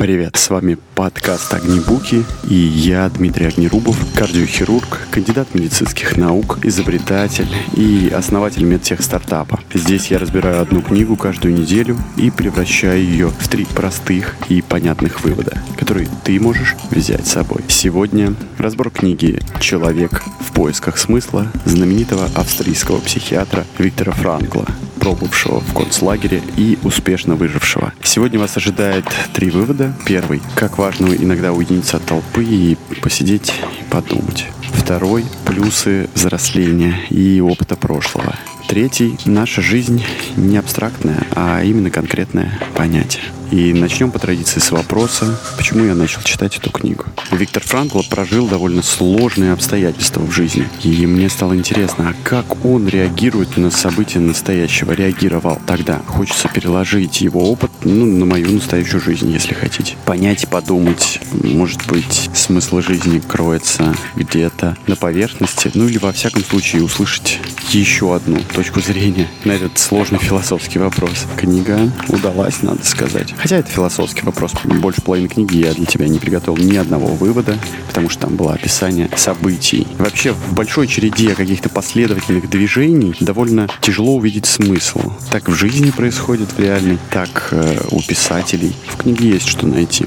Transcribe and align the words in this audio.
Привет, 0.00 0.36
с 0.36 0.48
вами 0.48 0.78
подкаст 0.94 1.52
«Огнебуки» 1.52 2.24
и 2.48 2.54
я, 2.54 3.06
Дмитрий 3.10 3.48
Огнерубов, 3.48 3.98
кардиохирург, 4.14 4.98
кандидат 5.10 5.54
медицинских 5.54 6.16
наук, 6.16 6.58
изобретатель 6.62 7.46
и 7.76 8.08
основатель 8.08 8.64
медтех 8.64 9.02
стартапа. 9.02 9.60
Здесь 9.74 10.06
я 10.06 10.18
разбираю 10.18 10.62
одну 10.62 10.80
книгу 10.80 11.16
каждую 11.16 11.52
неделю 11.52 11.98
и 12.16 12.30
превращаю 12.30 13.04
ее 13.04 13.28
в 13.28 13.46
три 13.48 13.66
простых 13.66 14.36
и 14.48 14.62
понятных 14.62 15.22
вывода, 15.22 15.62
которые 15.76 16.08
ты 16.24 16.40
можешь 16.40 16.76
взять 16.90 17.26
с 17.26 17.32
собой. 17.32 17.62
Сегодня 17.68 18.32
разбор 18.56 18.88
книги 18.88 19.42
«Человек 19.60 20.22
в 20.40 20.52
поисках 20.52 20.96
смысла» 20.96 21.46
знаменитого 21.66 22.26
австрийского 22.36 23.00
психиатра 23.00 23.66
Виктора 23.76 24.12
Франкла– 24.12 24.64
пробовавшего 25.00 25.60
в 25.60 25.74
концлагере 25.74 26.42
и 26.56 26.78
успешно 26.84 27.34
выжившего. 27.34 27.92
Сегодня 28.02 28.38
вас 28.38 28.56
ожидает 28.56 29.06
три 29.32 29.50
вывода. 29.50 29.89
Первый. 30.06 30.42
Как 30.54 30.78
важно 30.78 31.08
иногда 31.14 31.52
уединиться 31.52 31.96
от 31.96 32.04
толпы 32.04 32.44
и 32.44 32.76
посидеть 33.02 33.52
и 33.80 33.90
подумать. 33.90 34.46
Второй. 34.72 35.24
Плюсы 35.44 36.08
взросления 36.14 37.00
и 37.10 37.40
опыта 37.40 37.76
прошлого. 37.76 38.34
Третий. 38.68 39.18
Наша 39.24 39.62
жизнь 39.62 40.04
не 40.36 40.56
абстрактная, 40.56 41.26
а 41.34 41.62
именно 41.62 41.90
конкретное 41.90 42.58
понятие. 42.74 43.24
И 43.50 43.72
начнем 43.72 44.12
по 44.12 44.18
традиции 44.18 44.60
с 44.60 44.70
вопроса, 44.70 45.36
почему 45.56 45.84
я 45.84 45.94
начал 45.96 46.22
читать 46.22 46.56
эту 46.56 46.70
книгу. 46.70 47.04
Виктор 47.32 47.62
Франкл 47.64 48.00
прожил 48.08 48.46
довольно 48.46 48.82
сложные 48.82 49.52
обстоятельства 49.52 50.20
в 50.20 50.30
жизни. 50.30 50.68
И 50.84 51.04
мне 51.06 51.28
стало 51.28 51.56
интересно, 51.56 52.10
а 52.10 52.14
как 52.22 52.64
он 52.64 52.86
реагирует 52.86 53.56
на 53.56 53.70
события 53.70 54.20
настоящего, 54.20 54.92
реагировал 54.92 55.58
тогда. 55.66 56.00
Хочется 56.06 56.48
переложить 56.48 57.20
его 57.20 57.50
опыт 57.50 57.70
ну, 57.82 58.06
на 58.06 58.24
мою 58.24 58.50
настоящую 58.52 59.00
жизнь, 59.00 59.30
если 59.32 59.54
хотите. 59.54 59.96
Понять, 60.04 60.48
подумать, 60.48 61.20
может 61.32 61.84
быть, 61.88 62.30
смысл 62.34 62.80
жизни 62.80 63.18
кроется 63.18 63.96
где-то 64.14 64.76
на 64.86 64.94
поверхности, 64.94 65.72
ну 65.74 65.88
или 65.88 65.98
во 65.98 66.12
всяком 66.12 66.44
случае 66.44 66.84
услышать 66.84 67.40
еще 67.70 68.14
одну 68.14 68.40
точку 68.54 68.80
зрения 68.80 69.28
на 69.44 69.52
этот 69.52 69.78
сложный 69.78 70.18
философский 70.18 70.78
вопрос. 70.78 71.26
Книга 71.36 71.92
удалась, 72.08 72.62
надо 72.62 72.84
сказать. 72.84 73.34
Хотя 73.40 73.56
это 73.56 73.70
философский 73.70 74.22
вопрос. 74.22 74.52
Больше 74.64 75.00
половины 75.00 75.28
книги 75.28 75.56
я 75.56 75.72
для 75.72 75.86
тебя 75.86 76.06
не 76.08 76.18
приготовил 76.18 76.62
ни 76.62 76.76
одного 76.76 77.06
вывода, 77.06 77.56
потому 77.86 78.10
что 78.10 78.26
там 78.26 78.36
было 78.36 78.52
описание 78.52 79.08
событий. 79.16 79.86
Вообще, 79.98 80.32
в 80.32 80.52
большой 80.52 80.86
череде 80.86 81.34
каких-то 81.34 81.70
последовательных 81.70 82.50
движений 82.50 83.14
довольно 83.20 83.66
тяжело 83.80 84.16
увидеть 84.16 84.44
смысл. 84.44 85.00
Так 85.30 85.48
в 85.48 85.54
жизни 85.54 85.90
происходит 85.90 86.52
в 86.52 86.60
реальной, 86.60 86.98
так 87.10 87.48
э, 87.52 87.80
у 87.90 88.02
писателей. 88.02 88.74
В 88.88 88.98
книге 88.98 89.30
есть 89.30 89.48
что 89.48 89.66
найти. 89.66 90.06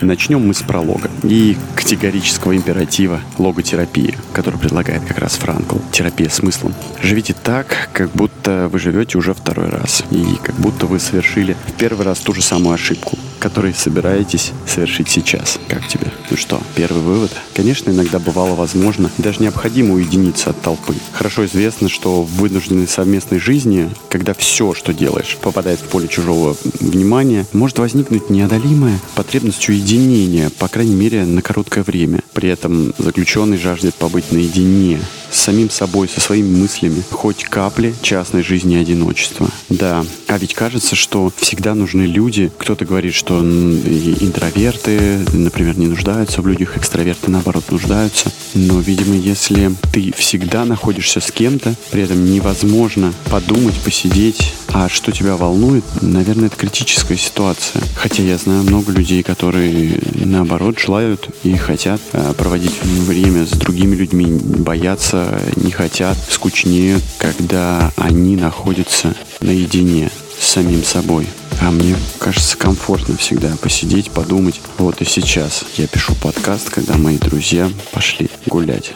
Начнем 0.00 0.46
мы 0.46 0.54
с 0.54 0.62
пролога 0.62 1.10
и 1.22 1.56
категорического 1.74 2.56
императива 2.56 3.20
логотерапии, 3.36 4.16
который 4.32 4.58
предлагает 4.58 5.04
как 5.04 5.18
раз 5.18 5.34
Франкл. 5.34 5.78
Терапия 5.90 6.28
смыслом. 6.28 6.74
Живите 7.02 7.34
так, 7.34 7.88
как 7.92 8.10
будто 8.12 8.68
вы 8.70 8.78
живете 8.78 9.18
уже 9.18 9.34
второй 9.34 9.68
раз. 9.68 10.04
И 10.10 10.36
как 10.42 10.54
будто 10.56 10.86
вы 10.86 11.00
совершили 11.00 11.56
в 11.66 11.72
первый 11.72 12.06
раз 12.06 12.20
ту 12.20 12.32
же 12.32 12.42
самую 12.42 12.74
ошибку 12.74 13.18
который 13.38 13.74
собираетесь 13.74 14.52
совершить 14.66 15.08
сейчас. 15.08 15.58
Как 15.68 15.86
тебе? 15.86 16.12
Ну 16.30 16.36
что, 16.36 16.60
первый 16.74 17.02
вывод? 17.02 17.30
Конечно, 17.54 17.90
иногда 17.90 18.18
бывало 18.18 18.54
возможно, 18.54 19.10
даже 19.18 19.40
необходимо 19.40 19.94
уединиться 19.94 20.50
от 20.50 20.60
толпы. 20.60 20.94
Хорошо 21.12 21.46
известно, 21.46 21.88
что 21.88 22.22
в 22.22 22.30
вынужденной 22.36 22.88
совместной 22.88 23.38
жизни, 23.38 23.90
когда 24.08 24.34
все, 24.34 24.74
что 24.74 24.92
делаешь, 24.92 25.36
попадает 25.40 25.80
в 25.80 25.84
поле 25.84 26.08
чужого 26.08 26.56
внимания, 26.80 27.46
может 27.52 27.78
возникнуть 27.78 28.30
неодолимая 28.30 28.98
потребность 29.14 29.68
уединения, 29.68 30.50
по 30.58 30.68
крайней 30.68 30.94
мере, 30.94 31.24
на 31.24 31.42
короткое 31.42 31.84
время. 31.84 32.20
При 32.32 32.48
этом 32.48 32.94
заключенный 32.98 33.58
жаждет 33.58 33.94
побыть 33.94 34.32
наедине 34.32 35.00
с 35.30 35.40
самим 35.40 35.70
собой, 35.70 36.08
со 36.08 36.20
своими 36.20 36.56
мыслями, 36.56 37.02
хоть 37.10 37.44
капли 37.44 37.94
частной 38.02 38.42
жизни 38.42 38.76
и 38.76 38.80
одиночества. 38.80 39.48
Да, 39.68 40.04
а 40.26 40.38
ведь 40.38 40.54
кажется, 40.54 40.96
что 40.96 41.32
всегда 41.36 41.74
нужны 41.74 42.02
люди. 42.02 42.50
Кто-то 42.58 42.84
говорит, 42.84 43.14
что 43.14 43.40
интроверты, 43.40 45.20
например, 45.32 45.78
не 45.78 45.86
нуждаются 45.86 46.42
в 46.42 46.46
людях, 46.46 46.76
экстраверты, 46.76 47.30
наоборот, 47.30 47.64
нуждаются. 47.70 48.30
Но, 48.54 48.80
видимо, 48.80 49.14
если 49.14 49.72
ты 49.92 50.12
всегда 50.12 50.64
находишься 50.64 51.20
с 51.20 51.30
кем-то, 51.30 51.74
при 51.90 52.02
этом 52.02 52.24
невозможно 52.24 53.12
подумать, 53.30 53.74
посидеть, 53.84 54.54
а 54.68 54.88
что 54.88 55.12
тебя 55.12 55.36
волнует, 55.36 55.84
наверное, 56.02 56.46
это 56.46 56.56
критическая 56.56 57.16
ситуация. 57.16 57.82
Хотя 57.96 58.22
я 58.22 58.38
знаю 58.38 58.62
много 58.62 58.92
людей, 58.92 59.22
которые, 59.22 60.00
наоборот, 60.14 60.78
желают 60.78 61.28
и 61.42 61.54
хотят 61.56 62.00
а, 62.12 62.32
проводить 62.34 62.74
время 62.82 63.46
с 63.46 63.50
другими 63.50 63.94
людьми, 63.94 64.26
боятся, 64.26 65.40
не 65.56 65.70
хотят, 65.70 66.16
скучнее, 66.30 67.00
когда 67.18 67.92
они 67.96 68.36
находятся 68.36 69.14
наедине 69.40 70.10
с 70.40 70.46
самим 70.46 70.84
собой. 70.84 71.26
А 71.60 71.70
мне 71.70 71.96
кажется 72.18 72.56
комфортно 72.56 73.16
всегда 73.16 73.56
посидеть, 73.60 74.10
подумать. 74.10 74.60
Вот 74.78 75.00
и 75.02 75.04
сейчас 75.04 75.64
я 75.76 75.86
пишу 75.86 76.14
подкаст, 76.14 76.70
когда 76.70 76.96
мои 76.96 77.18
друзья 77.18 77.70
пошли 77.92 78.30
гулять. 78.46 78.92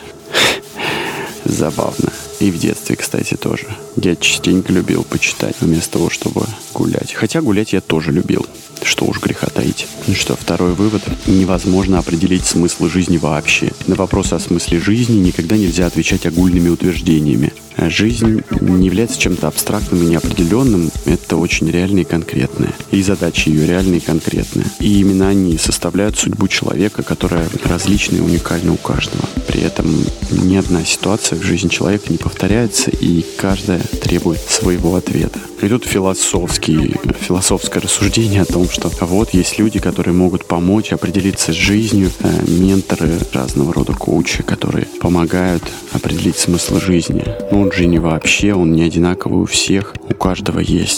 Забавно. 1.44 2.12
И 2.40 2.50
в 2.50 2.58
детстве, 2.58 2.96
кстати, 2.96 3.34
тоже. 3.34 3.66
Я 3.96 4.16
частенько 4.16 4.72
любил 4.72 5.04
почитать 5.04 5.56
вместо 5.60 5.92
того, 5.92 6.10
чтобы 6.10 6.44
гулять. 6.74 7.12
Хотя 7.12 7.40
гулять 7.40 7.72
я 7.72 7.80
тоже 7.80 8.10
любил. 8.10 8.46
Что 8.82 9.04
уж 9.04 9.20
греха 9.20 9.46
таить. 9.46 9.86
Ну 10.08 10.14
что, 10.14 10.34
второй 10.34 10.72
вывод. 10.72 11.02
Невозможно 11.26 11.98
определить 11.98 12.44
смысл 12.44 12.88
жизни 12.88 13.16
вообще. 13.16 13.70
На 13.86 13.94
вопросы 13.94 14.34
о 14.34 14.40
смысле 14.40 14.80
жизни 14.80 15.18
никогда 15.18 15.56
нельзя 15.56 15.86
отвечать 15.86 16.26
огульными 16.26 16.68
утверждениями. 16.68 17.52
Жизнь 17.78 18.42
не 18.60 18.86
является 18.86 19.18
чем-то 19.18 19.48
абстрактным 19.48 20.02
и 20.02 20.06
неопределенным. 20.06 20.90
Это 21.04 21.36
очень 21.36 21.70
реальное 21.70 22.02
и 22.02 22.06
конкретное. 22.06 22.72
И 22.90 23.02
задачи 23.02 23.48
ее 23.48 23.66
реальные 23.66 23.98
и 23.98 24.04
конкретные. 24.04 24.66
И 24.78 25.00
именно 25.00 25.28
они 25.28 25.58
составляют 25.58 26.18
судьбу 26.18 26.48
человека, 26.48 27.02
которая 27.02 27.48
различна 27.64 28.16
и 28.16 28.20
уникальна 28.20 28.72
у 28.72 28.76
каждого. 28.76 29.24
При 29.48 29.62
этом 29.62 29.86
ни 30.30 30.56
одна 30.56 30.84
ситуация 30.84 31.38
в 31.38 31.42
жизни 31.42 31.68
человека 31.68 32.06
не 32.08 32.18
повторяется, 32.18 32.90
и 32.90 33.24
каждая 33.36 33.80
требует 33.80 34.40
своего 34.40 34.96
ответа. 34.96 35.38
И 35.62 35.68
тут 35.68 35.84
философский, 35.84 36.96
философское 37.20 37.80
рассуждение 37.80 38.42
о 38.42 38.44
том, 38.46 38.68
что 38.68 38.90
вот 39.02 39.32
есть 39.32 39.60
люди, 39.60 39.78
которые 39.78 40.12
могут 40.12 40.44
помочь 40.46 40.92
определиться 40.92 41.52
с 41.52 41.56
жизнью, 41.56 42.10
э, 42.20 42.44
менторы 42.48 43.18
разного 43.32 43.72
рода 43.72 43.92
коучи, 43.92 44.42
которые 44.42 44.86
помогают 45.00 45.62
определить 45.92 46.36
смысл 46.36 46.80
жизни. 46.80 47.24
Но 47.52 47.60
он 47.60 47.72
же 47.72 47.86
не 47.86 48.00
вообще, 48.00 48.54
он 48.54 48.72
не 48.72 48.82
одинаковый 48.82 49.42
у 49.42 49.46
всех. 49.46 49.94
У 50.08 50.14
каждого 50.14 50.58
есть 50.58 50.91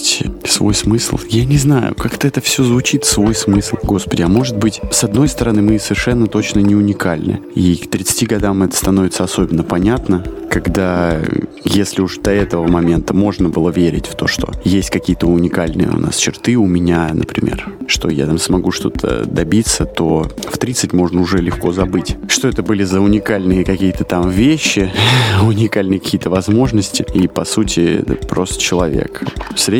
свой 0.44 0.74
смысл. 0.74 1.18
Я 1.28 1.44
не 1.44 1.58
знаю, 1.58 1.94
как-то 1.94 2.26
это 2.26 2.40
все 2.40 2.62
звучит, 2.64 3.04
свой 3.04 3.34
смысл. 3.34 3.76
Господи, 3.82 4.22
а 4.22 4.28
может 4.28 4.56
быть, 4.56 4.80
с 4.90 5.04
одной 5.04 5.28
стороны, 5.28 5.62
мы 5.62 5.78
совершенно 5.78 6.26
точно 6.26 6.60
не 6.60 6.74
уникальны. 6.74 7.40
И 7.54 7.76
к 7.76 7.90
30 7.90 8.28
годам 8.28 8.62
это 8.62 8.76
становится 8.76 9.24
особенно 9.24 9.62
понятно, 9.62 10.24
когда, 10.54 11.20
если 11.64 12.00
уж 12.00 12.18
до 12.18 12.30
этого 12.30 12.68
момента 12.68 13.12
можно 13.12 13.48
было 13.48 13.70
верить 13.70 14.06
в 14.06 14.14
то, 14.14 14.28
что 14.28 14.52
есть 14.62 14.90
какие-то 14.90 15.26
уникальные 15.26 15.88
у 15.88 15.98
нас 15.98 16.16
черты, 16.16 16.54
у 16.54 16.66
меня, 16.66 17.10
например, 17.12 17.72
что 17.88 18.08
я 18.08 18.26
там 18.26 18.38
смогу 18.38 18.70
что-то 18.70 19.24
добиться, 19.24 19.84
то 19.84 20.28
в 20.48 20.58
30 20.58 20.92
можно 20.92 21.20
уже 21.20 21.38
легко 21.38 21.72
забыть. 21.72 22.16
Что 22.28 22.46
это 22.46 22.62
были 22.62 22.84
за 22.84 23.00
уникальные 23.00 23.64
какие-то 23.64 24.04
там 24.04 24.30
вещи, 24.30 24.92
уникальные 25.42 25.98
какие-то 25.98 26.30
возможности, 26.30 27.04
и, 27.14 27.26
по 27.26 27.44
сути, 27.44 28.02
это 28.02 28.14
просто 28.14 28.60
человек. 28.60 29.24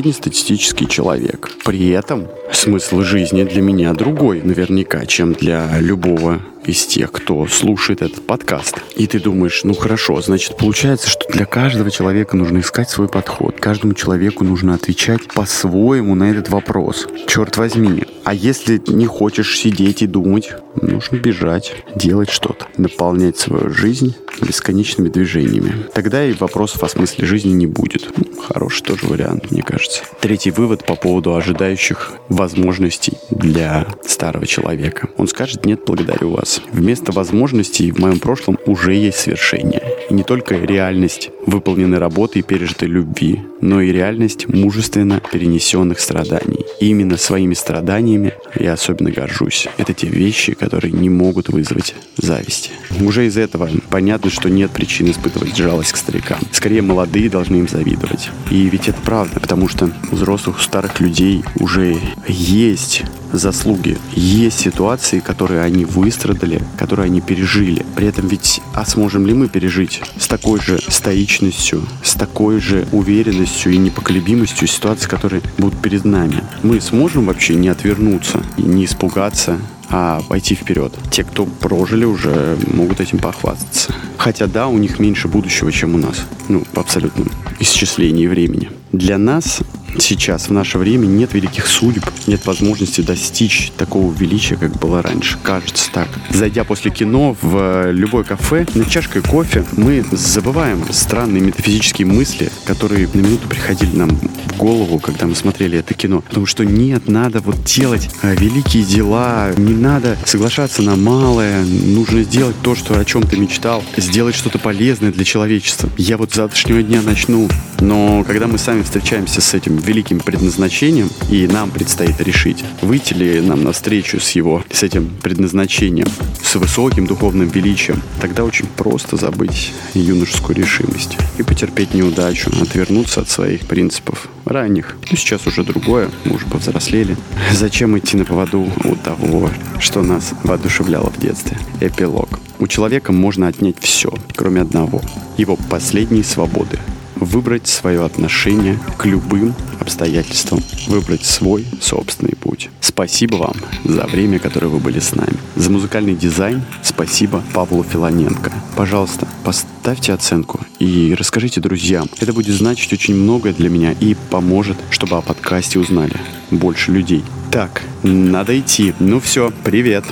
Среднестатистический 0.05 0.87
человек. 0.87 1.49
При 1.65 1.89
этом 1.89 2.29
смысл 2.53 3.01
жизни 3.01 3.43
для 3.43 3.63
меня 3.63 3.95
другой, 3.95 4.43
наверняка, 4.43 5.07
чем 5.07 5.33
для 5.33 5.79
любого 5.81 6.43
из 6.67 6.87
тех, 6.87 7.13
кто 7.13 7.47
слушает 7.47 8.03
этот 8.03 8.27
подкаст. 8.27 8.77
И 8.97 9.07
ты 9.07 9.21
думаешь, 9.21 9.63
ну 9.65 9.75
хорошо, 9.75 10.21
значит 10.21 10.57
получается, 10.57 11.09
что 11.09 11.29
для 11.31 11.47
каждого 11.47 11.91
человека 11.91 12.37
нужно 12.37 12.59
искать 12.59 12.91
свой 12.91 13.09
подход. 13.09 13.61
Каждому 13.61 13.95
человеку 13.95 14.45
нужно 14.45 14.75
отвечать 14.75 15.27
по-своему 15.35 16.15
на 16.15 16.31
этот 16.31 16.49
вопрос. 16.49 17.07
Черт 17.27 17.57
возьми. 17.57 18.05
А 18.25 18.35
если 18.35 18.81
не 18.87 19.07
хочешь 19.07 19.59
сидеть 19.59 20.03
и 20.03 20.07
думать, 20.07 20.53
нужно 20.81 21.17
бежать, 21.17 21.75
делать 21.95 22.31
что-то, 22.31 22.67
наполнять 22.77 23.39
свою 23.39 23.71
жизнь 23.71 24.15
бесконечными 24.41 25.09
движениями. 25.09 25.87
Тогда 25.95 26.25
и 26.25 26.33
вопросов 26.33 26.83
о 26.83 26.89
смысле 26.89 27.27
жизни 27.27 27.53
не 27.53 27.67
будет. 27.67 28.09
Хороший 28.49 28.83
тоже 28.83 29.07
вариант, 29.07 29.51
мне 29.51 29.63
кажется. 29.63 30.03
Третий 30.21 30.51
вывод 30.51 30.85
по 30.85 30.97
поводу 30.97 31.35
ожидающих 31.35 32.13
возможностей 32.29 33.19
для 33.31 33.87
старого 34.05 34.47
человека. 34.47 35.09
Он 35.17 35.29
скажет 35.29 35.65
«нет, 35.65 35.83
благодарю 35.87 36.31
вас». 36.31 36.54
Вместо 36.73 37.13
возможностей 37.13 37.91
в 37.91 37.99
моем 37.99 38.19
прошлом 38.19 38.59
уже 38.67 38.95
есть 38.95 39.19
свершение. 39.19 39.83
И 40.11 40.15
не 40.15 40.23
только 40.23 40.57
реальность 40.57 41.31
выполненной 41.47 41.99
работы 41.99 42.41
и 42.41 42.43
пережитой 42.43 42.89
любви, 42.89 43.41
но 43.61 43.81
и 43.81 43.93
реальность 43.93 44.49
мужественно 44.49 45.21
перенесенных 45.33 46.01
страданий. 46.01 46.65
И 46.81 46.89
именно 46.89 47.17
своими 47.17 47.55
страданиями 47.55 48.35
я 48.59 48.75
особенно 48.75 49.11
горжусь. 49.11 49.69
Это 49.79 49.95
те 49.95 50.07
вещи, 50.07 50.55
которые 50.55 50.93
не 50.93 51.09
могут 51.09 51.49
вызвать 51.49 51.95
зависти. 52.17 52.71
Уже 53.01 53.27
из 53.27 53.37
этого 53.37 53.69
понятно, 53.91 54.31
что 54.31 54.49
нет 54.49 54.71
причин 54.71 55.11
испытывать 55.11 55.57
жалость 55.57 55.93
к 55.93 55.97
старикам. 55.97 56.39
Скорее, 56.53 56.83
молодые 56.83 57.31
должны 57.31 57.57
им 57.57 57.69
завидовать. 57.69 58.31
И 58.51 58.69
ведь 58.69 58.89
это 58.89 59.01
правда, 59.01 59.41
потому 59.41 59.69
что 59.69 59.91
у 60.11 60.15
взрослых, 60.15 60.59
у 60.59 60.61
старых 60.61 61.01
людей 61.01 61.43
уже 61.59 61.97
есть 62.29 63.03
заслуги. 63.35 63.99
Есть 64.15 64.61
ситуации, 64.61 65.21
которые 65.21 65.63
они 65.63 65.85
выстрадали, 65.85 66.63
которые 66.79 67.07
они 67.07 67.21
пережили. 67.21 67.85
При 67.97 68.07
этом 68.07 68.29
ведь, 68.29 68.61
а 68.73 68.85
сможем 68.85 69.27
ли 69.27 69.35
мы 69.35 69.49
пережить 69.49 70.03
с 70.19 70.27
такой 70.27 70.61
же 70.61 70.79
стоичностью, 70.89 71.83
с 72.03 72.15
такой 72.15 72.61
же 72.61 72.87
уверенностью 72.93 73.73
и 73.73 73.77
непоколебимостью 73.77 74.69
ситуации, 74.69 75.09
которые 75.09 75.43
будут 75.59 75.81
перед 75.81 76.05
нами? 76.05 76.43
Мы 76.63 76.81
сможем 76.81 77.27
вообще 77.27 77.55
не 77.55 77.69
отвернуться, 77.69 78.43
не 78.57 78.85
испугаться, 78.85 79.59
а 79.91 80.23
пойти 80.29 80.55
вперед. 80.55 80.93
Те, 81.11 81.25
кто 81.25 81.47
прожили 81.47 82.05
уже, 82.05 82.57
могут 82.73 83.01
этим 83.01 83.19
похвастаться. 83.19 83.95
Хотя 84.17 84.47
да, 84.47 84.69
у 84.69 84.79
них 84.79 84.99
меньше 84.99 85.29
будущего, 85.29 85.71
чем 85.71 85.95
у 85.95 85.99
нас. 85.99 86.25
Ну, 86.49 86.65
в 86.73 86.79
абсолютном 86.79 87.31
исчислении 87.61 88.27
времени. 88.27 88.71
Для 88.93 89.19
нас 89.19 89.61
сейчас, 89.99 90.49
в 90.49 90.53
наше 90.53 90.79
время, 90.79 91.07
нет 91.07 91.35
великих 91.35 91.67
судеб, 91.67 92.05
нет 92.27 92.45
возможности 92.47 93.01
достичь 93.01 93.73
такого 93.77 94.13
величия, 94.13 94.57
как 94.57 94.73
было 94.79 95.03
раньше. 95.03 95.39
Кажется 95.43 95.91
так. 95.93 96.09
Зайдя 96.31 96.65
после 96.65 96.91
кино 96.91 97.37
в 97.41 97.91
любое 97.93 98.25
кафе, 98.25 98.67
на 98.75 98.85
чашкой 98.85 99.23
кофе, 99.23 99.65
мы 99.77 100.05
забываем 100.11 100.85
странные 100.91 101.43
метафизические 101.43 102.07
мысли, 102.07 102.51
которые 102.65 103.09
на 103.13 103.21
минуту 103.21 103.49
приходили 103.49 103.97
нам 103.97 104.11
в 104.11 104.57
голову, 104.57 104.99
когда 104.99 105.27
мы 105.27 105.35
смотрели 105.35 105.79
это 105.79 105.95
кино. 105.95 106.21
Потому 106.21 106.47
что 106.47 106.65
нет, 106.65 107.09
надо 107.09 107.41
вот 107.41 107.63
делать 107.65 108.09
а, 108.23 108.35
великие 108.35 108.85
дела, 108.85 109.53
не 109.57 109.75
надо 109.75 110.17
соглашаться 110.25 110.83
на 110.83 110.97
малое, 110.97 111.65
нужно 111.65 112.23
сделать 112.23 112.57
то, 112.63 112.75
что 112.75 112.99
о 112.99 113.05
чем 113.05 113.23
ты 113.23 113.37
мечтал, 113.37 113.83
сделать 113.97 114.35
что-то 114.35 114.59
полезное 114.59 115.13
для 115.13 115.25
человечества. 115.25 115.89
Я 115.97 116.17
вот 116.17 116.33
с 116.33 116.37
завтрашнего 116.37 116.83
дня 116.83 117.03
начну. 117.03 117.49
Но 117.81 118.25
когда 118.25 118.47
мы 118.47 118.59
сами 118.59 118.83
встречаемся 118.83 119.41
с 119.41 119.55
этим 119.55 119.77
великим 119.85 120.21
предназначением, 120.21 121.11
и 121.31 121.47
нам 121.47 121.71
предстоит 121.71 122.21
решить, 122.21 122.65
выйти 122.83 123.15
ли 123.15 123.41
нам 123.41 123.63
навстречу 123.65 124.21
с 124.21 124.31
его, 124.33 124.65
с 124.71 124.83
этим 124.83 125.11
предназначением, 125.23 126.09
с 126.43 126.55
высоким 126.57 127.07
духовным 127.07 127.49
величием, 127.49 128.03
тогда 128.21 128.45
очень 128.45 128.67
просто 128.67 129.17
забыть 129.17 129.73
юношескую 129.95 130.57
решимость 130.57 131.17
и 131.39 131.43
потерпеть 131.43 131.95
неудачу, 131.95 132.51
отвернуться 132.61 133.21
от 133.21 133.29
своих 133.29 133.67
принципов 133.67 134.29
ранних. 134.45 134.97
Ну, 135.11 135.17
сейчас 135.17 135.47
уже 135.47 135.65
другое, 135.65 136.11
мы 136.25 136.37
уже 136.37 136.47
повзрослели. 136.47 137.17
Зачем 137.53 137.99
идти 137.99 138.17
на 138.17 138.25
поводу 138.25 138.71
у 138.85 138.97
того, 138.97 139.51
что 139.79 140.03
нас 140.03 140.33
воодушевляло 140.43 141.11
в 141.11 141.19
детстве? 141.19 141.59
Эпилог. 141.81 142.41
У 142.59 142.67
человека 142.67 143.13
можно 143.13 143.49
отнять 143.49 143.77
все, 143.81 144.13
кроме 144.35 144.63
одного. 144.63 145.03
Его 145.37 145.57
последней 145.57 146.23
свободы 146.23 146.79
выбрать 147.17 147.67
свое 147.67 148.05
отношение 148.05 148.79
к 148.97 149.07
любым 149.07 149.55
обстоятельствам, 149.81 150.61
выбрать 150.87 151.25
свой 151.25 151.65
собственный 151.81 152.37
путь. 152.37 152.71
Спасибо 152.81 153.37
вам 153.37 153.57
за 153.85 154.07
время, 154.07 154.39
которое 154.39 154.69
вы 154.69 154.79
были 154.79 155.01
с 155.01 155.15
нами. 155.15 155.37
За 155.57 155.71
музыкальный 155.71 156.15
дизайн 156.15 156.63
спасибо 156.83 157.43
Павлу 157.53 157.83
Филоненко. 157.83 158.53
Пожалуйста, 158.77 159.27
поставьте 159.45 160.13
оценку 160.13 160.61
и 160.79 161.15
расскажите 161.19 161.61
друзьям. 161.61 162.09
Это 162.21 162.33
будет 162.33 162.55
значить 162.55 162.93
очень 162.93 163.15
многое 163.15 163.53
для 163.53 163.69
меня 163.69 163.93
и 163.93 164.15
поможет, 164.31 164.77
чтобы 164.91 165.17
о 165.17 165.23
подкасте 165.23 165.79
узнали 165.79 166.17
больше 166.51 166.93
людей. 166.93 167.25
Так, 167.51 167.83
надо 168.03 168.59
идти. 168.59 168.95
Ну 168.99 169.21
все, 169.21 169.53
привет. 169.65 170.05